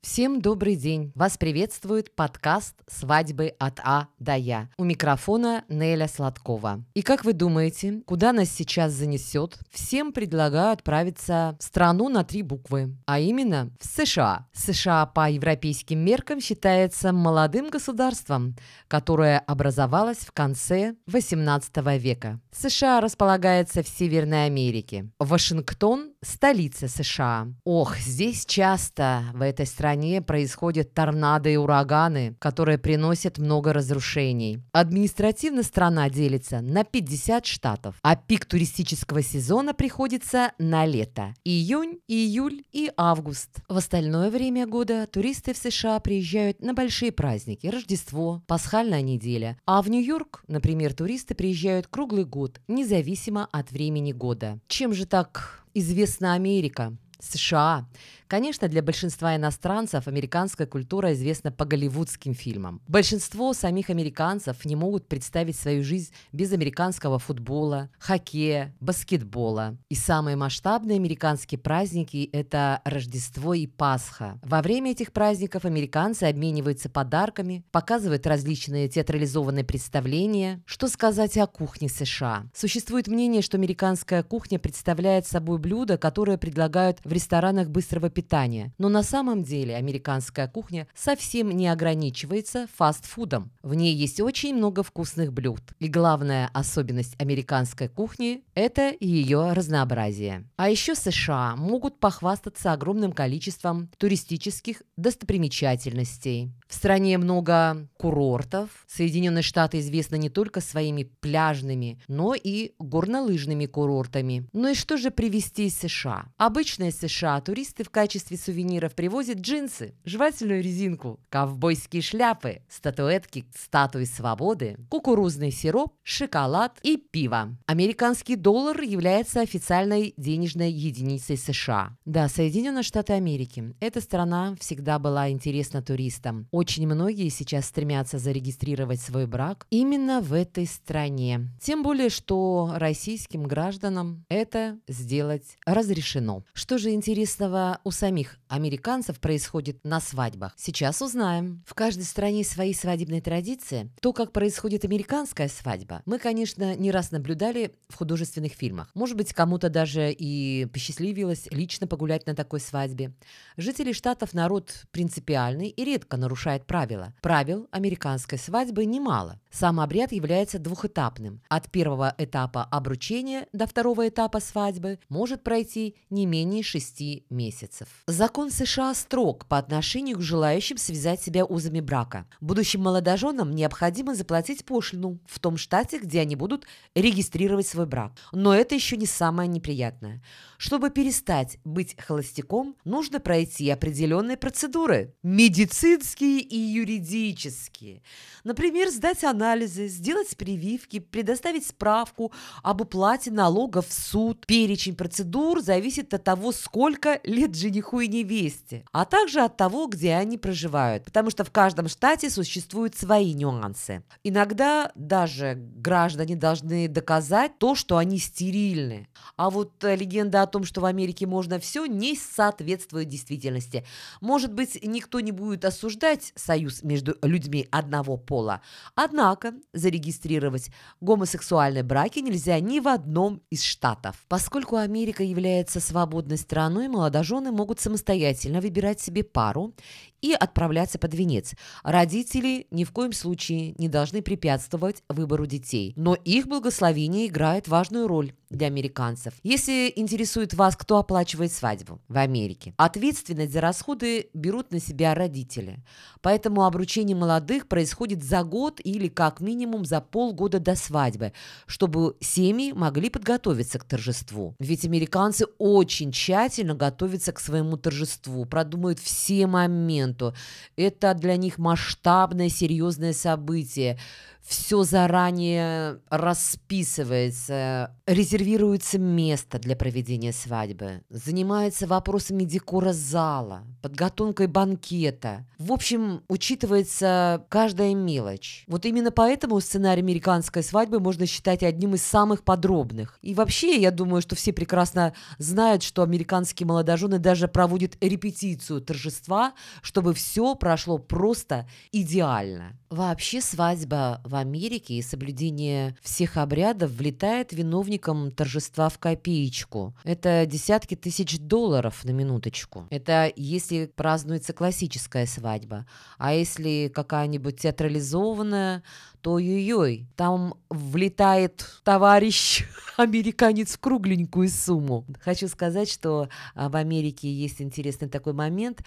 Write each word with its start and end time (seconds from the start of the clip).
Всем 0.00 0.40
добрый 0.40 0.76
день! 0.76 1.10
Вас 1.16 1.36
приветствует 1.36 2.14
подкаст 2.14 2.76
«Свадьбы 2.86 3.54
от 3.58 3.80
А 3.82 4.06
до 4.20 4.36
Я». 4.36 4.68
У 4.78 4.84
микрофона 4.84 5.64
Неля 5.68 6.06
Сладкова. 6.06 6.84
И 6.94 7.02
как 7.02 7.24
вы 7.24 7.32
думаете, 7.32 8.02
куда 8.06 8.32
нас 8.32 8.48
сейчас 8.48 8.92
занесет? 8.92 9.58
Всем 9.72 10.12
предлагаю 10.12 10.70
отправиться 10.70 11.56
в 11.58 11.64
страну 11.64 12.08
на 12.08 12.22
три 12.22 12.42
буквы, 12.42 12.96
а 13.06 13.18
именно 13.18 13.70
в 13.80 13.86
США. 13.86 14.46
США 14.52 15.04
по 15.06 15.28
европейским 15.28 15.98
меркам 15.98 16.40
считается 16.40 17.12
молодым 17.12 17.68
государством, 17.68 18.54
которое 18.86 19.40
образовалось 19.40 20.18
в 20.18 20.30
конце 20.30 20.94
18 21.08 21.76
века. 21.98 22.40
США 22.52 23.00
располагается 23.00 23.82
в 23.82 23.88
Северной 23.88 24.46
Америке. 24.46 25.10
Вашингтон– 25.18 26.12
столица 26.22 26.88
США. 26.88 27.48
Ох, 27.64 27.96
здесь 27.98 28.44
часто 28.46 29.24
в 29.34 29.42
этой 29.42 29.66
стране 29.66 30.20
происходят 30.20 30.94
торнадо 30.94 31.48
и 31.48 31.56
ураганы, 31.56 32.36
которые 32.38 32.78
приносят 32.78 33.38
много 33.38 33.72
разрушений. 33.72 34.60
Административно 34.72 35.62
страна 35.62 36.08
делится 36.10 36.60
на 36.60 36.84
50 36.84 37.46
штатов, 37.46 37.96
а 38.02 38.16
пик 38.16 38.46
туристического 38.46 39.22
сезона 39.22 39.74
приходится 39.74 40.52
на 40.58 40.86
лето– 40.86 41.34
июнь, 41.44 41.98
июль 42.08 42.62
и 42.72 42.90
август. 42.96 43.50
В 43.68 43.76
остальное 43.76 44.30
время 44.30 44.66
года 44.66 45.06
туристы 45.06 45.54
в 45.54 45.58
США 45.58 46.00
приезжают 46.00 46.60
на 46.60 46.74
большие 46.74 47.12
праздники– 47.12 47.66
Рождество, 47.68 48.42
Пасхальная 48.46 49.02
неделя. 49.02 49.58
А 49.66 49.82
в 49.82 49.90
Нью-Йорк, 49.90 50.42
например, 50.48 50.94
туристы 50.94 51.34
приезжают 51.34 51.86
круглый 51.86 52.24
год, 52.24 52.60
независимо 52.66 53.48
от 53.52 53.70
времени 53.70 54.12
года. 54.12 54.58
Чем 54.68 54.92
же 54.92 55.06
так 55.06 55.57
известна 55.74 56.34
Америка? 56.34 56.92
США. 57.20 57.86
Конечно, 58.28 58.68
для 58.68 58.82
большинства 58.82 59.34
иностранцев 59.36 60.06
американская 60.06 60.66
культура 60.66 61.14
известна 61.14 61.50
по 61.50 61.64
голливудским 61.64 62.34
фильмам. 62.34 62.82
Большинство 62.86 63.54
самих 63.54 63.88
американцев 63.88 64.66
не 64.66 64.76
могут 64.76 65.08
представить 65.08 65.56
свою 65.56 65.82
жизнь 65.82 66.12
без 66.32 66.52
американского 66.52 67.18
футбола, 67.18 67.88
хоккея, 67.98 68.74
баскетбола. 68.80 69.78
И 69.88 69.94
самые 69.94 70.36
масштабные 70.36 70.96
американские 70.96 71.58
праздники– 71.58 72.28
это 72.34 72.82
Рождество 72.84 73.54
и 73.54 73.66
Пасха. 73.66 74.38
Во 74.42 74.60
время 74.60 74.90
этих 74.90 75.12
праздников 75.12 75.64
американцы 75.64 76.24
обмениваются 76.24 76.90
подарками, 76.90 77.64
показывают 77.70 78.26
различные 78.26 78.88
театрализованные 78.88 79.64
представления. 79.64 80.62
Что 80.66 80.88
сказать 80.88 81.38
о 81.38 81.46
кухне 81.46 81.88
США? 81.88 82.44
Существует 82.54 83.08
мнение, 83.08 83.40
что 83.40 83.56
американская 83.56 84.22
кухня 84.22 84.58
представляет 84.58 85.26
собой 85.26 85.58
блюда, 85.58 85.96
которые 85.96 86.36
предлагают 86.36 87.00
в 87.08 87.12
ресторанах 87.12 87.68
быстрого 87.68 88.10
питания. 88.10 88.72
Но 88.78 88.88
на 88.88 89.02
самом 89.02 89.42
деле 89.42 89.74
американская 89.74 90.46
кухня 90.46 90.86
совсем 90.94 91.50
не 91.50 91.66
ограничивается 91.66 92.68
фастфудом. 92.76 93.50
В 93.62 93.74
ней 93.74 93.94
есть 93.94 94.20
очень 94.20 94.54
много 94.54 94.82
вкусных 94.82 95.32
блюд. 95.32 95.62
И 95.80 95.88
главная 95.88 96.50
особенность 96.52 97.20
американской 97.20 97.88
кухни– 97.88 98.44
это 98.54 98.94
ее 99.00 99.52
разнообразие. 99.52 100.44
А 100.56 100.68
еще 100.68 100.94
США 100.94 101.56
могут 101.56 101.98
похвастаться 101.98 102.72
огромным 102.72 103.12
количеством 103.12 103.90
туристических 103.98 104.82
достопримечательностей. 104.96 106.52
В 106.68 106.74
стране 106.74 107.16
много 107.16 107.88
курортов. 107.96 108.68
Соединенные 108.86 109.42
Штаты 109.42 109.80
известны 109.80 110.18
не 110.18 110.28
только 110.28 110.60
своими 110.60 111.04
пляжными, 111.04 111.98
но 112.08 112.34
и 112.34 112.72
горнолыжными 112.78 113.66
курортами. 113.66 114.46
Ну 114.52 114.68
и 114.68 114.74
что 114.74 114.98
же 114.98 115.10
привезти 115.10 115.66
из 115.66 115.78
США? 115.78 116.26
Обычно 116.36 116.88
из 116.88 116.97
США 117.00 117.40
туристы 117.40 117.84
в 117.84 117.90
качестве 117.90 118.36
сувениров 118.36 118.94
привозят 118.94 119.38
джинсы, 119.38 119.94
жевательную 120.04 120.62
резинку, 120.62 121.20
ковбойские 121.28 122.02
шляпы, 122.02 122.62
статуэтки 122.68 123.46
статуи 123.54 124.04
свободы, 124.04 124.76
кукурузный 124.90 125.50
сироп, 125.50 125.94
шоколад 126.02 126.78
и 126.82 126.96
пиво. 126.96 127.56
Американский 127.66 128.36
доллар 128.36 128.80
является 128.80 129.40
официальной 129.40 130.14
денежной 130.16 130.70
единицей 130.70 131.36
США. 131.36 131.96
Да, 132.04 132.28
Соединенные 132.28 132.82
Штаты 132.82 133.12
Америки. 133.12 133.74
Эта 133.80 134.00
страна 134.00 134.56
всегда 134.60 134.98
была 134.98 135.30
интересна 135.30 135.82
туристам. 135.82 136.48
Очень 136.50 136.86
многие 136.86 137.28
сейчас 137.28 137.66
стремятся 137.66 138.18
зарегистрировать 138.18 139.00
свой 139.00 139.26
брак 139.26 139.66
именно 139.70 140.20
в 140.20 140.32
этой 140.32 140.66
стране. 140.66 141.48
Тем 141.60 141.82
более, 141.82 142.08
что 142.08 142.72
российским 142.74 143.44
гражданам 143.44 144.24
это 144.28 144.78
сделать 144.88 145.56
разрешено. 145.66 146.44
Что 146.52 146.78
же 146.78 146.87
интересного 146.92 147.80
у 147.84 147.90
самих 147.90 148.38
американцев 148.48 149.20
происходит 149.20 149.84
на 149.84 150.00
свадьбах? 150.00 150.54
Сейчас 150.56 151.02
узнаем. 151.02 151.62
В 151.66 151.74
каждой 151.74 152.04
стране 152.04 152.44
свои 152.44 152.74
свадебные 152.74 153.20
традиции. 153.20 153.90
То, 154.00 154.12
как 154.12 154.32
происходит 154.32 154.84
американская 154.84 155.48
свадьба, 155.48 156.02
мы, 156.06 156.18
конечно, 156.18 156.74
не 156.74 156.90
раз 156.90 157.10
наблюдали 157.10 157.74
в 157.88 157.94
художественных 157.96 158.52
фильмах. 158.52 158.90
Может 158.94 159.16
быть, 159.16 159.32
кому-то 159.32 159.68
даже 159.70 160.12
и 160.12 160.66
посчастливилось 160.66 161.48
лично 161.50 161.86
погулять 161.86 162.26
на 162.26 162.34
такой 162.34 162.60
свадьбе. 162.60 163.12
Жители 163.56 163.92
штатов 163.92 164.34
народ 164.34 164.84
принципиальный 164.90 165.68
и 165.68 165.84
редко 165.84 166.16
нарушает 166.16 166.66
правила. 166.66 167.14
Правил 167.20 167.68
американской 167.70 168.38
свадьбы 168.38 168.84
немало. 168.84 169.40
Сам 169.50 169.80
обряд 169.80 170.12
является 170.12 170.58
двухэтапным. 170.58 171.42
От 171.48 171.70
первого 171.70 172.14
этапа 172.18 172.64
обручения 172.64 173.46
до 173.52 173.66
второго 173.66 174.08
этапа 174.08 174.40
свадьбы 174.40 174.98
может 175.08 175.42
пройти 175.42 175.96
не 176.10 176.26
менее 176.26 176.62
шести 176.78 177.24
месяцев. 177.28 177.88
Закон 178.06 178.50
США 178.50 178.94
строг 178.94 179.46
по 179.46 179.58
отношению 179.58 180.18
к 180.18 180.22
желающим 180.22 180.76
связать 180.76 181.20
себя 181.20 181.44
узами 181.44 181.80
брака. 181.80 182.26
Будущим 182.40 182.82
молодоженам 182.82 183.50
необходимо 183.50 184.14
заплатить 184.14 184.64
пошлину 184.64 185.18
в 185.26 185.40
том 185.40 185.56
штате, 185.56 185.98
где 185.98 186.20
они 186.20 186.36
будут 186.36 186.66
регистрировать 186.94 187.66
свой 187.66 187.86
брак. 187.86 188.12
Но 188.32 188.54
это 188.54 188.74
еще 188.74 188.96
не 188.96 189.06
самое 189.06 189.48
неприятное. 189.48 190.22
Чтобы 190.56 190.90
перестать 190.90 191.58
быть 191.64 191.96
холостяком, 192.00 192.76
нужно 192.84 193.20
пройти 193.20 193.68
определенные 193.70 194.36
процедуры. 194.36 195.14
Медицинские 195.22 196.40
и 196.40 196.56
юридические. 196.56 198.02
Например, 198.44 198.88
сдать 198.90 199.24
анализы, 199.24 199.88
сделать 199.88 200.36
прививки, 200.36 201.00
предоставить 201.00 201.66
справку 201.66 202.32
об 202.62 202.80
уплате 202.80 203.30
налогов 203.30 203.88
в 203.88 203.92
суд. 203.92 204.46
Перечень 204.46 204.96
процедур 204.96 205.60
зависит 205.60 206.14
от 206.14 206.24
того, 206.24 206.52
сколько 206.68 207.18
лет 207.24 207.54
жениху 207.54 208.00
и 208.00 208.08
невесте, 208.08 208.84
а 208.92 209.06
также 209.06 209.40
от 209.40 209.56
того, 209.56 209.86
где 209.86 210.14
они 210.14 210.36
проживают, 210.36 211.04
потому 211.04 211.30
что 211.30 211.42
в 211.42 211.50
каждом 211.50 211.88
штате 211.88 212.28
существуют 212.28 212.94
свои 212.94 213.32
нюансы. 213.32 214.02
Иногда 214.22 214.92
даже 214.94 215.54
граждане 215.56 216.36
должны 216.36 216.86
доказать 216.88 217.58
то, 217.58 217.74
что 217.74 217.96
они 217.96 218.18
стерильны. 218.18 219.08
А 219.36 219.48
вот 219.48 219.82
э, 219.82 219.96
легенда 219.96 220.42
о 220.42 220.46
том, 220.46 220.64
что 220.64 220.82
в 220.82 220.84
Америке 220.84 221.26
можно 221.26 221.58
все, 221.58 221.86
не 221.86 222.14
соответствует 222.14 223.08
действительности. 223.08 223.86
Может 224.20 224.52
быть, 224.52 224.78
никто 224.84 225.20
не 225.20 225.32
будет 225.32 225.64
осуждать 225.64 226.32
союз 226.36 226.82
между 226.82 227.16
людьми 227.22 227.66
одного 227.70 228.18
пола. 228.18 228.60
Однако 228.94 229.54
зарегистрировать 229.72 230.70
гомосексуальные 231.00 231.82
браки 231.82 232.18
нельзя 232.18 232.60
ни 232.60 232.80
в 232.80 232.88
одном 232.88 233.40
из 233.48 233.62
штатов. 233.62 234.16
Поскольку 234.28 234.76
Америка 234.76 235.22
является 235.22 235.80
свободной 235.80 236.36
страной, 236.36 236.57
молодожены 236.88 237.52
могут 237.52 237.80
самостоятельно 237.80 238.60
выбирать 238.60 239.00
себе 239.00 239.22
пару 239.22 239.74
и 240.20 240.32
отправляться 240.32 240.98
под 240.98 241.14
венец. 241.14 241.54
Родители 241.82 242.66
ни 242.70 242.84
в 242.84 242.92
коем 242.92 243.12
случае 243.12 243.74
не 243.78 243.88
должны 243.88 244.22
препятствовать 244.22 245.02
выбору 245.08 245.46
детей, 245.46 245.92
но 245.96 246.14
их 246.14 246.46
благословение 246.46 247.26
играет 247.26 247.68
важную 247.68 248.08
роль 248.08 248.32
для 248.50 248.66
американцев. 248.66 249.34
Если 249.42 249.92
интересует 249.94 250.54
вас, 250.54 250.76
кто 250.76 250.98
оплачивает 250.98 251.52
свадьбу 251.52 252.00
в 252.08 252.16
Америке, 252.16 252.74
ответственность 252.76 253.52
за 253.52 253.60
расходы 253.60 254.28
берут 254.32 254.72
на 254.72 254.80
себя 254.80 255.14
родители. 255.14 255.84
Поэтому 256.22 256.64
обручение 256.64 257.16
молодых 257.16 257.68
происходит 257.68 258.22
за 258.24 258.42
год 258.42 258.80
или 258.82 259.08
как 259.08 259.40
минимум 259.40 259.84
за 259.84 260.00
полгода 260.00 260.58
до 260.60 260.74
свадьбы, 260.74 261.32
чтобы 261.66 262.16
семьи 262.20 262.72
могли 262.72 263.10
подготовиться 263.10 263.78
к 263.78 263.84
торжеству. 263.84 264.54
Ведь 264.58 264.84
американцы 264.84 265.46
очень 265.58 266.12
тщательно 266.12 266.74
готовятся 266.74 267.32
к 267.32 267.40
своему 267.40 267.76
торжеству, 267.76 268.44
продумают 268.46 268.98
все 268.98 269.46
моменты, 269.46 270.07
моменту. 270.08 270.34
Это 270.76 271.14
для 271.14 271.36
них 271.36 271.58
масштабное, 271.58 272.48
серьезное 272.48 273.12
событие. 273.12 273.98
Все 274.48 274.82
заранее 274.82 276.00
расписывается, 276.08 277.94
резервируется 278.06 278.98
место 278.98 279.58
для 279.58 279.76
проведения 279.76 280.32
свадьбы, 280.32 281.02
занимается 281.10 281.86
вопросами 281.86 282.44
декора 282.44 282.94
зала, 282.94 283.64
подготовкой 283.82 284.46
банкета. 284.46 285.46
В 285.58 285.70
общем, 285.70 286.22
учитывается 286.28 287.44
каждая 287.50 287.94
мелочь. 287.94 288.64
Вот 288.68 288.86
именно 288.86 289.10
поэтому 289.10 289.60
сценарий 289.60 290.00
американской 290.00 290.62
свадьбы 290.62 290.98
можно 290.98 291.26
считать 291.26 291.62
одним 291.62 291.94
из 291.94 292.02
самых 292.02 292.42
подробных. 292.42 293.18
И 293.20 293.34
вообще, 293.34 293.78
я 293.78 293.90
думаю, 293.90 294.22
что 294.22 294.34
все 294.34 294.54
прекрасно 294.54 295.12
знают, 295.36 295.82
что 295.82 296.02
американские 296.02 296.66
молодожены 296.66 297.18
даже 297.18 297.48
проводят 297.48 297.98
репетицию 298.00 298.80
торжества, 298.80 299.52
чтобы 299.82 300.14
все 300.14 300.54
прошло 300.54 300.96
просто 300.96 301.68
идеально. 301.92 302.78
Вообще 302.88 303.42
свадьба 303.42 304.22
в 304.24 304.37
Америке 304.38 304.94
и 304.94 305.02
соблюдение 305.02 305.96
всех 306.02 306.36
обрядов 306.36 306.90
влетает 306.90 307.52
виновникам 307.52 308.30
торжества 308.30 308.88
в 308.88 308.98
копеечку. 308.98 309.94
Это 310.04 310.46
десятки 310.46 310.94
тысяч 310.94 311.38
долларов 311.38 312.04
на 312.04 312.10
минуточку. 312.10 312.86
Это 312.90 313.32
если 313.36 313.86
празднуется 313.94 314.52
классическая 314.52 315.26
свадьба. 315.26 315.86
А 316.18 316.32
если 316.34 316.90
какая-нибудь 316.94 317.60
театрализованная, 317.60 318.82
то 319.20 319.32
ой-ой, 319.32 320.06
там 320.16 320.54
влетает 320.70 321.66
товарищ 321.82 322.64
американец 322.96 323.74
в 323.74 323.80
кругленькую 323.80 324.48
сумму. 324.48 325.04
Хочу 325.20 325.48
сказать, 325.48 325.90
что 325.90 326.28
а, 326.54 326.68
в 326.68 326.76
Америке 326.76 327.32
есть 327.32 327.60
интересный 327.60 328.08
такой 328.08 328.32
момент. 328.32 328.84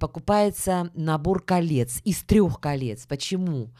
Покупается 0.00 0.90
набор 0.94 1.42
колец 1.42 2.00
из 2.04 2.22
трех 2.22 2.60
колец. 2.60 3.06
Почему? 3.06 3.70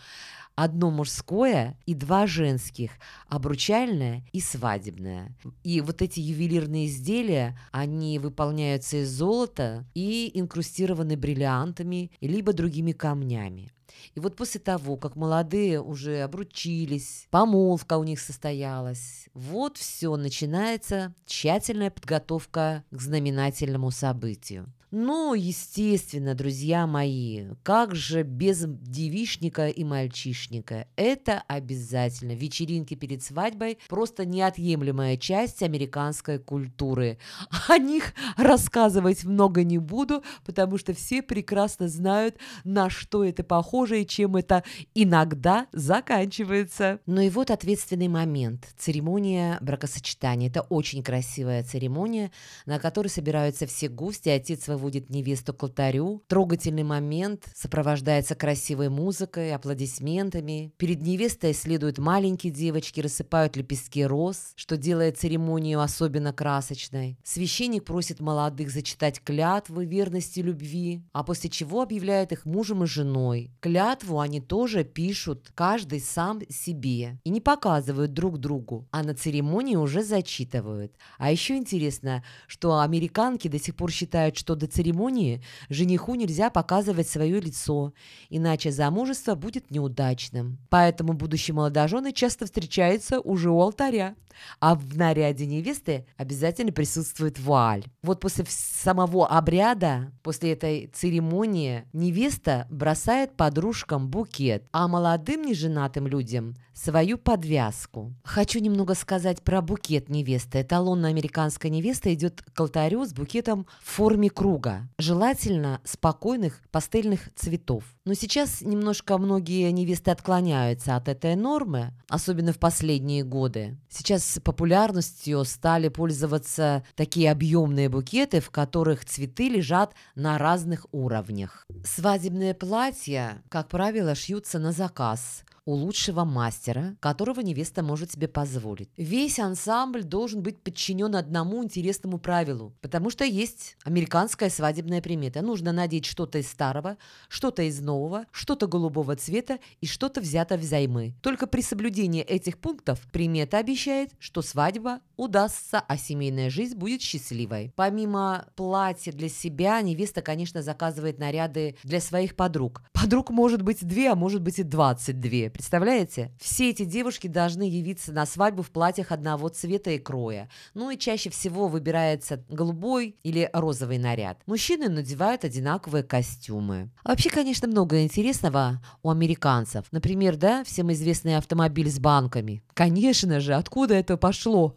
Одно 0.54 0.90
мужское 0.90 1.78
и 1.86 1.94
два 1.94 2.26
женских, 2.26 2.92
обручальное 3.28 4.24
и 4.32 4.40
свадебное. 4.40 5.36
И 5.62 5.80
вот 5.80 6.02
эти 6.02 6.20
ювелирные 6.20 6.86
изделия, 6.86 7.58
они 7.72 8.18
выполняются 8.18 9.02
из 9.02 9.10
золота 9.10 9.86
и 9.94 10.30
инкрустированы 10.34 11.16
бриллиантами, 11.16 12.10
либо 12.20 12.52
другими 12.52 12.92
камнями. 12.92 13.70
И 14.14 14.20
вот 14.20 14.36
после 14.36 14.60
того, 14.60 14.96
как 14.96 15.16
молодые 15.16 15.80
уже 15.80 16.22
обручились, 16.22 17.26
помолвка 17.30 17.98
у 17.98 18.04
них 18.04 18.20
состоялась, 18.20 19.28
вот 19.34 19.76
все, 19.76 20.16
начинается 20.16 21.14
тщательная 21.26 21.90
подготовка 21.90 22.84
к 22.90 23.00
знаменательному 23.00 23.90
событию. 23.90 24.72
Ну, 24.96 25.34
естественно, 25.34 26.36
друзья 26.36 26.86
мои, 26.86 27.46
как 27.64 27.96
же 27.96 28.22
без 28.22 28.64
девишника 28.64 29.66
и 29.66 29.82
мальчишника? 29.82 30.86
Это 30.94 31.42
обязательно. 31.48 32.30
Вечеринки 32.30 32.94
перед 32.94 33.20
свадьбой– 33.20 33.78
просто 33.88 34.24
неотъемлемая 34.24 35.16
часть 35.16 35.64
американской 35.64 36.38
культуры. 36.38 37.18
О 37.66 37.76
них 37.76 38.14
рассказывать 38.36 39.24
много 39.24 39.64
не 39.64 39.78
буду, 39.78 40.22
потому 40.44 40.78
что 40.78 40.94
все 40.94 41.22
прекрасно 41.22 41.88
знают, 41.88 42.36
на 42.62 42.88
что 42.88 43.24
это 43.24 43.42
похоже 43.42 43.83
и 43.92 44.06
чем 44.06 44.36
это 44.36 44.62
иногда 44.94 45.66
заканчивается. 45.72 47.00
Ну 47.06 47.20
и 47.20 47.30
вот 47.30 47.50
ответственный 47.50 48.08
момент. 48.08 48.68
Церемония 48.78 49.58
бракосочетания. 49.60 50.48
Это 50.48 50.62
очень 50.62 51.02
красивая 51.02 51.64
церемония, 51.64 52.30
на 52.64 52.78
которой 52.78 53.08
собираются 53.08 53.66
все 53.66 53.88
гости, 53.88 54.28
отец 54.28 54.64
своего 54.64 54.84
водит 54.84 55.08
невесту 55.08 55.54
к 55.54 55.62
алтарю. 55.62 56.22
Трогательный 56.28 56.82
момент 56.82 57.46
сопровождается 57.54 58.34
красивой 58.34 58.90
музыкой, 58.90 59.54
аплодисментами. 59.54 60.74
Перед 60.76 61.00
невестой 61.00 61.54
следуют 61.54 61.96
маленькие 61.96 62.52
девочки, 62.52 63.00
рассыпают 63.00 63.56
лепестки 63.56 64.04
роз, 64.04 64.52
что 64.56 64.76
делает 64.76 65.16
церемонию 65.16 65.80
особенно 65.80 66.34
красочной. 66.34 67.18
Священник 67.24 67.84
просит 67.84 68.20
молодых 68.20 68.70
зачитать 68.70 69.22
клятвы 69.24 69.86
верности 69.86 70.40
любви, 70.40 71.02
а 71.14 71.24
после 71.24 71.48
чего 71.48 71.80
объявляет 71.80 72.32
их 72.32 72.44
мужем 72.44 72.84
и 72.84 72.86
женой. 72.86 73.50
Клятву 73.74 74.20
они 74.20 74.40
тоже 74.40 74.84
пишут, 74.84 75.50
каждый 75.56 75.98
сам 75.98 76.42
себе, 76.48 77.18
и 77.24 77.30
не 77.30 77.40
показывают 77.40 78.12
друг 78.12 78.38
другу, 78.38 78.86
а 78.92 79.02
на 79.02 79.16
церемонии 79.16 79.74
уже 79.74 80.04
зачитывают. 80.04 80.92
А 81.18 81.32
еще 81.32 81.56
интересно, 81.56 82.22
что 82.46 82.78
американки 82.78 83.48
до 83.48 83.58
сих 83.58 83.74
пор 83.74 83.90
считают, 83.90 84.36
что 84.36 84.54
до 84.54 84.68
церемонии 84.68 85.42
жениху 85.70 86.14
нельзя 86.14 86.50
показывать 86.50 87.08
свое 87.08 87.40
лицо, 87.40 87.92
иначе 88.30 88.70
замужество 88.70 89.34
будет 89.34 89.72
неудачным. 89.72 90.58
Поэтому 90.70 91.14
будущие 91.14 91.56
молодожены 91.56 92.12
часто 92.12 92.44
встречаются 92.44 93.18
уже 93.18 93.50
у 93.50 93.60
алтаря. 93.60 94.14
А 94.60 94.74
в 94.74 94.96
наряде 94.96 95.46
невесты 95.46 96.06
обязательно 96.16 96.72
присутствует 96.72 97.38
вуаль. 97.38 97.84
Вот 98.02 98.20
после 98.20 98.44
самого 98.48 99.28
обряда, 99.28 100.12
после 100.22 100.52
этой 100.52 100.88
церемонии, 100.88 101.84
невеста 101.92 102.66
бросает 102.70 103.36
подружкам 103.64 104.08
букет, 104.08 104.68
а 104.72 104.88
молодым 104.88 105.42
неженатым 105.42 106.06
людям 106.06 106.54
свою 106.74 107.16
подвязку. 107.16 108.12
Хочу 108.24 108.58
немного 108.58 108.94
сказать 108.94 109.42
про 109.42 109.62
букет 109.62 110.08
невесты. 110.08 110.60
Эталонная 110.60 111.10
американская 111.10 111.70
невеста 111.70 112.12
идет 112.12 112.42
к 112.42 112.60
алтарю 112.60 113.06
с 113.06 113.12
букетом 113.12 113.66
в 113.80 113.90
форме 113.90 114.28
круга, 114.28 114.88
желательно 114.98 115.80
спокойных 115.84 116.60
пастельных 116.70 117.32
цветов. 117.34 117.84
Но 118.04 118.14
сейчас 118.14 118.60
немножко 118.60 119.16
многие 119.16 119.70
невесты 119.70 120.10
отклоняются 120.10 120.96
от 120.96 121.08
этой 121.08 121.36
нормы, 121.36 121.92
особенно 122.08 122.52
в 122.52 122.58
последние 122.58 123.22
годы. 123.22 123.78
Сейчас 123.88 124.40
популярностью 124.42 125.44
стали 125.44 125.88
пользоваться 125.88 126.84
такие 126.96 127.30
объемные 127.30 127.88
букеты, 127.88 128.40
в 128.40 128.50
которых 128.50 129.04
цветы 129.04 129.48
лежат 129.48 129.94
на 130.16 130.36
разных 130.36 130.86
уровнях. 130.92 131.64
Свадебные 131.84 132.52
платья, 132.52 133.42
как 133.54 133.68
правило, 133.68 134.16
шьются 134.16 134.58
на 134.58 134.72
заказ 134.72 135.44
у 135.66 135.72
лучшего 135.72 136.24
мастера, 136.24 136.96
которого 137.00 137.40
невеста 137.40 137.82
может 137.82 138.12
себе 138.12 138.28
позволить. 138.28 138.90
Весь 138.96 139.38
ансамбль 139.38 140.02
должен 140.02 140.42
быть 140.42 140.60
подчинен 140.60 141.16
одному 141.16 141.64
интересному 141.64 142.18
правилу, 142.18 142.74
потому 142.82 143.10
что 143.10 143.24
есть 143.24 143.76
американская 143.84 144.50
свадебная 144.50 145.00
примета. 145.00 145.40
Нужно 145.42 145.72
надеть 145.72 146.04
что-то 146.04 146.38
из 146.38 146.48
старого, 146.48 146.98
что-то 147.28 147.62
из 147.62 147.80
нового, 147.80 148.26
что-то 148.30 148.66
голубого 148.66 149.16
цвета 149.16 149.58
и 149.80 149.86
что-то 149.86 150.20
взято 150.20 150.56
взаймы. 150.56 151.14
Только 151.22 151.46
при 151.46 151.62
соблюдении 151.62 152.22
этих 152.22 152.58
пунктов 152.58 153.00
примета 153.10 153.58
обещает, 153.58 154.10
что 154.18 154.42
свадьба 154.42 155.00
удастся, 155.16 155.80
а 155.80 155.96
семейная 155.96 156.50
жизнь 156.50 156.76
будет 156.76 157.00
счастливой. 157.00 157.72
Помимо 157.74 158.46
платья 158.56 159.12
для 159.12 159.28
себя, 159.28 159.80
невеста, 159.80 160.20
конечно, 160.20 160.62
заказывает 160.62 161.18
наряды 161.18 161.76
для 161.84 162.00
своих 162.00 162.36
подруг. 162.36 162.82
Подруг 162.92 163.30
может 163.30 163.62
быть 163.62 163.86
две, 163.86 164.10
а 164.10 164.14
может 164.14 164.42
быть 164.42 164.58
и 164.58 164.62
двадцать 164.62 165.20
две. 165.20 165.53
Представляете? 165.54 166.32
Все 166.40 166.70
эти 166.70 166.84
девушки 166.84 167.28
должны 167.28 167.62
явиться 167.62 168.12
на 168.12 168.26
свадьбу 168.26 168.62
в 168.62 168.72
платьях 168.72 169.12
одного 169.12 169.48
цвета 169.48 169.92
и 169.92 169.98
кроя. 169.98 170.50
Ну 170.74 170.90
и 170.90 170.98
чаще 170.98 171.30
всего 171.30 171.68
выбирается 171.68 172.44
голубой 172.48 173.16
или 173.22 173.48
розовый 173.52 173.98
наряд. 173.98 174.42
Мужчины 174.46 174.88
надевают 174.88 175.44
одинаковые 175.44 176.02
костюмы. 176.02 176.90
Вообще, 177.04 177.30
конечно, 177.30 177.68
много 177.68 178.02
интересного 178.02 178.82
у 179.04 179.10
американцев. 179.10 179.84
Например, 179.92 180.34
да, 180.34 180.64
всем 180.64 180.92
известный 180.92 181.36
автомобиль 181.36 181.88
с 181.88 182.00
банками. 182.00 182.64
Конечно 182.74 183.38
же, 183.38 183.54
откуда 183.54 183.94
это 183.94 184.16
пошло? 184.16 184.76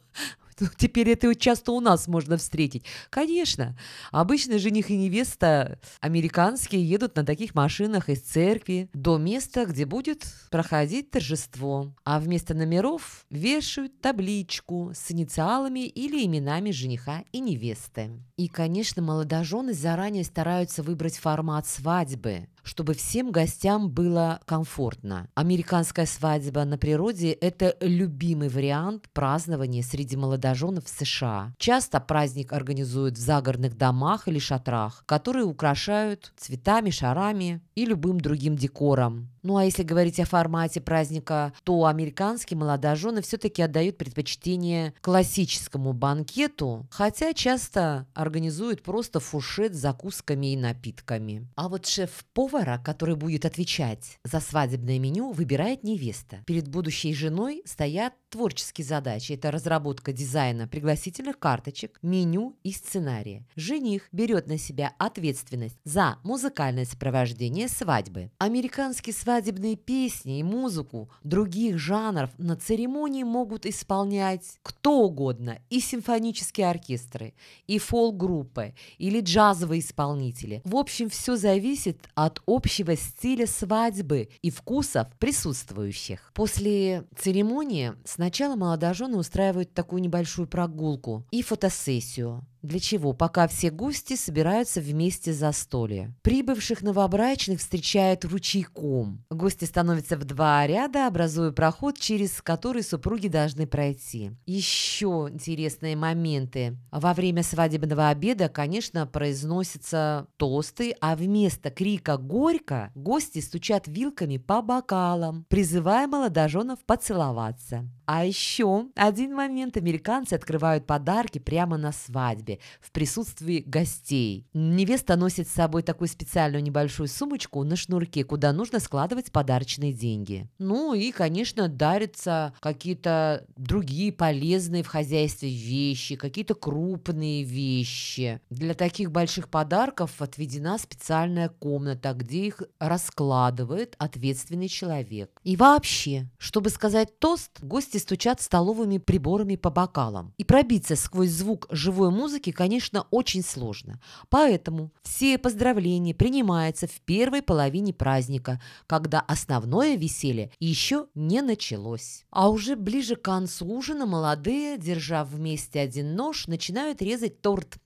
Теперь 0.77 1.09
это 1.09 1.33
часто 1.35 1.71
у 1.71 1.79
нас 1.79 2.07
можно 2.07 2.37
встретить. 2.37 2.83
Конечно, 3.09 3.77
обычно 4.11 4.59
жених 4.59 4.89
и 4.89 4.97
невеста 4.97 5.79
американские 5.99 6.87
едут 6.87 7.15
на 7.15 7.25
таких 7.25 7.53
машинах 7.55 8.09
из 8.09 8.21
церкви 8.21 8.89
до 8.93 9.17
места, 9.17 9.65
где 9.65 9.85
будет 9.85 10.25
проходить 10.49 11.11
торжество. 11.11 11.93
А 12.03 12.19
вместо 12.19 12.53
номеров 12.53 13.25
вешают 13.29 14.01
табличку 14.01 14.91
с 14.93 15.11
инициалами 15.11 15.85
или 15.87 16.25
именами 16.25 16.71
жениха 16.71 17.23
и 17.31 17.39
невесты. 17.39 18.09
И, 18.37 18.47
конечно, 18.47 19.01
молодожены 19.01 19.73
заранее 19.73 20.23
стараются 20.23 20.83
выбрать 20.83 21.17
формат 21.17 21.67
свадьбы 21.67 22.47
чтобы 22.67 22.93
всем 22.93 23.31
гостям 23.31 23.89
было 23.89 24.41
комфортно. 24.45 25.29
Американская 25.35 26.05
свадьба 26.05 26.65
на 26.65 26.77
природе– 26.77 27.31
это 27.41 27.75
любимый 27.79 28.49
вариант 28.49 29.09
празднования 29.13 29.81
среди 29.81 30.17
молодоженов 30.17 30.85
в 30.85 30.89
США. 30.89 31.53
Часто 31.57 31.99
праздник 31.99 32.51
организуют 32.51 33.17
в 33.17 33.21
загородных 33.21 33.77
домах 33.77 34.27
или 34.27 34.39
шатрах, 34.39 35.03
которые 35.05 35.45
украшают 35.45 36.33
цветами, 36.37 36.89
шарами 36.89 37.61
и 37.75 37.85
любым 37.85 38.19
другим 38.19 38.55
декором. 38.55 39.29
Ну 39.43 39.55
а 39.55 39.63
если 39.63 39.83
говорить 39.83 40.19
о 40.19 40.25
формате 40.25 40.81
праздника, 40.81 41.53
то 41.63 41.85
американские 41.85 42.57
молодожены 42.57 43.21
все-таки 43.21 43.61
отдают 43.61 43.97
предпочтение 43.97 44.93
классическому 44.99 45.93
банкету, 45.93 46.85
хотя 46.91 47.33
часто 47.33 48.07
организуют 48.13 48.83
просто 48.83 49.21
фушет 49.21 49.73
с 49.73 49.77
закусками 49.77 50.51
и 50.51 50.57
напитками. 50.57 51.47
А 51.55 51.69
вот 51.69 51.85
шеф-повар 51.85 52.56
Повара, 52.57 52.79
который 52.83 53.15
будет 53.15 53.45
отвечать 53.45 54.17
за 54.23 54.39
свадебное 54.39 54.97
меню, 54.97 55.31
выбирает 55.31 55.83
невеста. 55.83 56.41
Перед 56.47 56.67
будущей 56.67 57.13
женой 57.13 57.61
стоят 57.65 58.13
творческие 58.29 58.85
задачи. 58.85 59.33
Это 59.33 59.51
разработка 59.51 60.11
дизайна 60.11 60.67
пригласительных 60.67 61.37
карточек, 61.39 61.99
меню 62.01 62.57
и 62.63 62.71
сценария. 62.71 63.45
Жених 63.55 64.09
берет 64.11 64.47
на 64.47 64.57
себя 64.57 64.93
ответственность 64.97 65.77
за 65.83 66.17
музыкальное 66.23 66.85
сопровождение 66.85 67.67
свадьбы. 67.67 68.31
Американские 68.39 69.13
свадебные 69.13 69.75
песни 69.75 70.39
и 70.39 70.43
музыку 70.43 71.09
других 71.23 71.77
жанров 71.77 72.31
на 72.37 72.55
церемонии 72.55 73.23
могут 73.23 73.65
исполнять 73.65 74.57
кто 74.63 75.01
угодно, 75.01 75.59
и 75.69 75.79
симфонические 75.79 76.69
оркестры, 76.69 77.33
и 77.67 77.77
фолк-группы, 77.77 78.73
или 78.97 79.21
джазовые 79.21 79.81
исполнители. 79.81 80.61
В 80.65 80.75
общем, 80.75 81.09
все 81.09 81.35
зависит 81.35 82.09
от 82.15 82.41
общего 82.47 82.95
стиля 82.95 83.45
свадьбы 83.45 84.29
и 84.41 84.49
вкусов 84.49 85.07
присутствующих. 85.19 86.31
После 86.33 87.05
церемонии 87.15 87.93
сначала 88.05 88.55
молодожены 88.55 89.17
устраивают 89.17 89.73
такую 89.73 90.01
небольшую 90.01 90.47
прогулку 90.47 91.25
и 91.29 91.43
фотосессию. 91.43 92.45
Для 92.67 92.81
чего? 92.81 93.13
Пока 93.13 93.47
все 93.47 93.71
гости 93.71 94.17
собираются 94.17 94.81
вместе 94.81 95.31
за 95.31 95.53
столе. 95.53 96.13
Прибывших 96.21 96.81
новобрачных 96.81 97.61
встречают 97.61 98.25
ручейком. 98.25 99.23
Гости 99.29 99.63
становятся 99.63 100.17
в 100.17 100.25
два 100.25 100.67
ряда, 100.67 101.07
образуя 101.07 101.51
проход, 101.51 101.97
через 101.97 102.41
который 102.41 102.83
супруги 102.83 103.29
должны 103.29 103.67
пройти. 103.67 104.31
Еще 104.45 105.29
интересные 105.31 105.95
моменты. 105.95 106.77
Во 106.91 107.13
время 107.13 107.41
свадебного 107.41 108.09
обеда, 108.09 108.49
конечно, 108.49 109.07
произносятся 109.07 110.27
тосты, 110.35 110.93
а 110.99 111.15
вместо 111.15 111.69
крика 111.69 112.17
«Горько» 112.17 112.91
гости 112.95 113.39
стучат 113.39 113.87
вилками 113.87 114.35
по 114.35 114.61
бокалам, 114.61 115.45
призывая 115.47 116.05
молодоженов 116.05 116.79
поцеловаться. 116.85 117.89
А 118.07 118.23
еще 118.23 118.85
один 118.95 119.35
момент. 119.35 119.75
Американцы 119.75 120.33
открывают 120.33 120.87
подарки 120.87 121.39
прямо 121.39 121.75
на 121.77 121.91
свадьбе 121.91 122.59
в 122.79 122.91
присутствии 122.91 123.59
гостей. 123.59 124.47
Невеста 124.53 125.17
носит 125.17 125.49
с 125.49 125.51
собой 125.51 125.83
такую 125.83 126.07
специальную 126.07 126.63
небольшую 126.63 127.09
сумочку 127.09 127.61
на 127.65 127.75
шнурке, 127.75 128.23
куда 128.23 128.53
нужно 128.53 128.79
складывать 128.79 129.33
подарочные 129.33 129.91
деньги. 129.91 130.49
Ну 130.57 130.93
и, 130.93 131.11
конечно, 131.11 131.67
дарятся 131.67 132.53
какие-то 132.61 133.45
другие 133.57 134.13
полезные 134.13 134.83
в 134.83 134.87
хозяйстве 134.87 135.49
вещи, 135.49 136.15
какие-то 136.15 136.55
крупные 136.55 137.43
вещи. 137.43 138.39
Для 138.49 138.73
таких 138.73 139.11
больших 139.11 139.49
подарков 139.49 140.21
отведена 140.21 140.77
специальная 140.77 141.49
комната, 141.49 142.13
где 142.13 142.45
их 142.45 142.61
раскладывает 142.79 143.95
ответственный 143.97 144.69
человек. 144.69 145.29
И 145.43 145.57
вообще, 145.57 146.29
чтобы 146.37 146.69
сказать 146.69 147.19
тост, 147.19 147.61
гости 147.61 147.96
стучат 147.97 148.41
столовыми 148.41 148.97
приборами 148.97 149.55
по 149.55 149.69
бокалам. 149.69 150.33
И 150.37 150.43
пробиться 150.43 150.95
сквозь 150.95 151.29
звук 151.29 151.67
живой 151.69 152.11
музыки, 152.11 152.51
конечно, 152.51 153.07
очень 153.11 153.43
сложно. 153.43 154.01
Поэтому 154.29 154.91
все 155.03 155.37
поздравления 155.37 156.13
принимаются 156.13 156.87
в 156.87 157.01
первой 157.01 157.41
половине 157.41 157.93
праздника, 157.93 158.61
когда 158.87 159.21
основное 159.21 159.95
веселье 159.95 160.51
еще 160.59 161.07
не 161.15 161.41
началось. 161.41 162.25
А 162.29 162.49
уже 162.49 162.75
ближе 162.75 163.15
к 163.15 163.21
концу 163.21 163.65
ужина 163.67 164.05
молодые, 164.05 164.77
держа 164.77 165.23
вместе 165.23 165.79
один 165.79 166.15
нож, 166.15 166.47
начинают 166.47 167.01
резать 167.01 167.41
торт. 167.41 167.77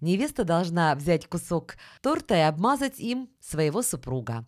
Невеста 0.00 0.44
должна 0.44 0.94
взять 0.94 1.26
кусок 1.26 1.76
торта 2.02 2.34
и 2.36 2.40
обмазать 2.40 3.00
им 3.00 3.28
своего 3.40 3.82
супруга. 3.82 4.46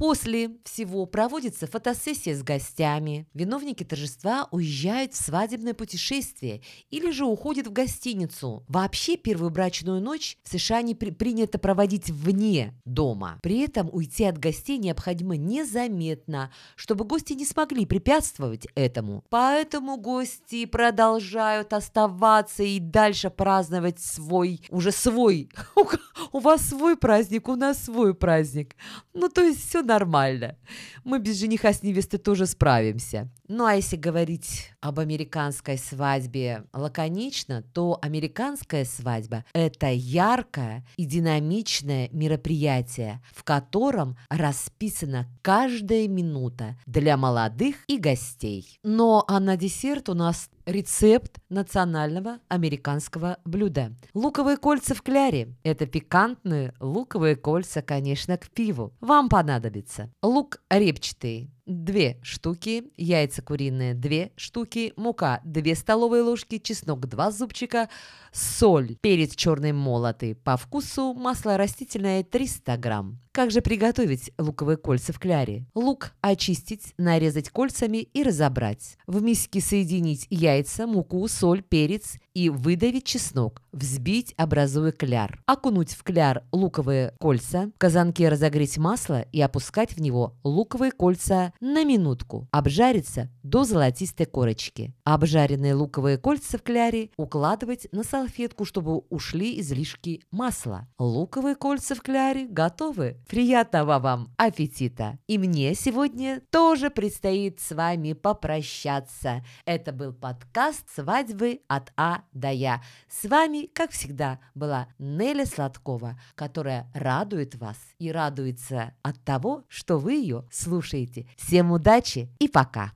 После 0.00 0.52
всего 0.64 1.04
проводится 1.04 1.66
фотосессия 1.66 2.34
с 2.34 2.42
гостями. 2.42 3.26
Виновники 3.34 3.84
торжества 3.84 4.48
уезжают 4.50 5.12
в 5.12 5.22
свадебное 5.22 5.74
путешествие 5.74 6.62
или 6.88 7.10
же 7.10 7.26
уходят 7.26 7.66
в 7.66 7.72
гостиницу. 7.72 8.64
Вообще 8.66 9.18
первую 9.18 9.50
брачную 9.50 10.00
ночь 10.00 10.38
в 10.42 10.48
США 10.48 10.80
не 10.80 10.94
при 10.94 11.10
принято 11.10 11.58
проводить 11.58 12.08
вне 12.08 12.72
дома. 12.86 13.38
При 13.42 13.60
этом 13.60 13.90
уйти 13.92 14.24
от 14.24 14.38
гостей 14.38 14.78
необходимо 14.78 15.36
незаметно, 15.36 16.50
чтобы 16.76 17.04
гости 17.04 17.34
не 17.34 17.44
смогли 17.44 17.84
препятствовать 17.84 18.66
этому. 18.74 19.22
Поэтому 19.28 19.98
гости 19.98 20.64
продолжают 20.64 21.74
оставаться 21.74 22.62
и 22.62 22.78
дальше 22.78 23.28
праздновать 23.28 24.00
свой, 24.00 24.59
уже 24.70 24.92
свой. 24.92 25.48
У 26.32 26.38
вас 26.38 26.68
свой 26.68 26.96
праздник, 26.96 27.48
у 27.48 27.56
нас 27.56 27.84
свой 27.84 28.14
праздник. 28.14 28.76
Ну, 29.14 29.28
то 29.28 29.42
есть 29.42 29.68
все 29.68 29.82
нормально. 29.82 30.56
Мы 31.04 31.18
без 31.18 31.40
жениха 31.40 31.72
с 31.72 31.82
невестой 31.82 32.18
тоже 32.18 32.46
справимся. 32.46 33.30
Ну 33.52 33.64
а 33.64 33.74
если 33.74 33.96
говорить 33.96 34.70
об 34.80 35.00
американской 35.00 35.76
свадьбе 35.76 36.66
лаконично, 36.72 37.64
то 37.74 37.98
американская 38.00 38.84
свадьба– 38.84 39.44
это 39.52 39.88
яркое 39.88 40.86
и 40.96 41.04
динамичное 41.04 42.08
мероприятие, 42.12 43.20
в 43.32 43.42
котором 43.42 44.16
расписана 44.28 45.26
каждая 45.42 46.06
минута 46.06 46.78
для 46.86 47.16
молодых 47.16 47.74
и 47.88 47.98
гостей. 47.98 48.78
Но 48.84 49.24
а 49.26 49.40
на 49.40 49.56
десерт 49.56 50.08
у 50.08 50.14
нас 50.14 50.48
рецепт 50.64 51.40
национального 51.48 52.38
американского 52.48 53.38
блюда. 53.44 53.92
Луковые 54.14 54.56
кольца 54.58 54.94
в 54.94 55.02
кляре. 55.02 55.56
Это 55.64 55.86
пикантные 55.86 56.72
луковые 56.78 57.34
кольца, 57.34 57.82
конечно, 57.82 58.36
к 58.36 58.48
пиву. 58.50 58.94
Вам 59.00 59.28
понадобится 59.28 60.10
лук 60.22 60.60
репчатый, 60.70 61.50
2 61.70 62.16
штуки, 62.22 62.90
яйца 62.96 63.42
куриные 63.42 63.94
2 63.94 64.30
штуки, 64.36 64.92
мука 64.96 65.40
2 65.44 65.74
столовые 65.74 66.22
ложки, 66.22 66.58
чеснок 66.58 67.06
2 67.06 67.30
зубчика, 67.30 67.88
соль, 68.32 68.96
перец 69.00 69.36
черный 69.36 69.72
молотый 69.72 70.34
по 70.34 70.56
вкусу, 70.56 71.14
масло 71.14 71.56
растительное 71.56 72.24
300 72.24 72.76
грамм. 72.76 73.20
Как 73.32 73.52
же 73.52 73.60
приготовить 73.60 74.32
луковые 74.38 74.76
кольца 74.76 75.12
в 75.12 75.20
кляре? 75.20 75.64
Лук 75.76 76.14
очистить, 76.20 76.94
нарезать 76.98 77.48
кольцами 77.48 77.98
и 77.98 78.24
разобрать. 78.24 78.98
В 79.06 79.22
миске 79.22 79.60
соединить 79.60 80.26
яйца, 80.30 80.88
муку, 80.88 81.28
соль, 81.28 81.62
перец 81.62 82.16
и 82.34 82.50
выдавить 82.50 83.04
чеснок. 83.04 83.62
Взбить, 83.70 84.34
образуя 84.36 84.90
кляр. 84.90 85.40
Окунуть 85.46 85.92
в 85.92 86.02
кляр 86.02 86.42
луковые 86.50 87.14
кольца, 87.20 87.70
в 87.76 87.78
казанке 87.78 88.28
разогреть 88.28 88.78
масло 88.78 89.22
и 89.30 89.40
опускать 89.40 89.92
в 89.92 90.00
него 90.00 90.34
луковые 90.42 90.90
кольца 90.90 91.52
на 91.60 91.84
минутку. 91.84 92.48
Обжариться 92.50 93.30
до 93.44 93.62
золотистой 93.62 94.26
корочки. 94.26 94.92
Обжаренные 95.04 95.74
луковые 95.74 96.18
кольца 96.18 96.58
в 96.58 96.62
кляре 96.62 97.10
укладывать 97.16 97.86
на 97.92 98.02
салфетку, 98.02 98.64
чтобы 98.64 98.98
ушли 99.08 99.60
излишки 99.60 100.24
масла. 100.32 100.88
Луковые 100.98 101.54
кольца 101.54 101.94
в 101.94 102.00
кляре 102.00 102.48
готовы. 102.48 103.19
Приятного 103.28 103.98
вам 103.98 104.32
аппетита! 104.36 105.18
И 105.26 105.38
мне 105.38 105.74
сегодня 105.74 106.40
тоже 106.50 106.90
предстоит 106.90 107.60
с 107.60 107.72
вами 107.72 108.14
попрощаться. 108.14 109.44
Это 109.64 109.92
был 109.92 110.12
подкаст 110.12 110.88
«Свадьбы 110.94 111.60
от 111.68 111.92
А 111.96 112.22
до 112.32 112.50
Я». 112.50 112.82
С 113.08 113.28
вами, 113.28 113.66
как 113.66 113.90
всегда, 113.90 114.40
была 114.54 114.88
Неля 114.98 115.46
Сладкова, 115.46 116.18
которая 116.34 116.90
радует 116.94 117.54
вас 117.56 117.76
и 117.98 118.10
радуется 118.10 118.94
от 119.02 119.22
того, 119.22 119.64
что 119.68 119.98
вы 119.98 120.14
ее 120.14 120.48
слушаете. 120.50 121.28
Всем 121.36 121.70
удачи 121.70 122.30
и 122.38 122.48
пока! 122.48 122.88